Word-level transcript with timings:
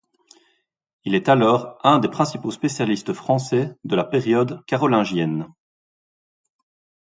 Il 1.05 1.13
est 1.13 1.29
alors 1.29 1.77
un 1.83 1.99
des 1.99 2.07
principaux 2.09 2.49
spécialistes 2.49 3.13
français 3.13 3.75
de 3.83 3.95
la 3.95 4.03
période 4.03 4.59
carolingienne. 4.65 5.47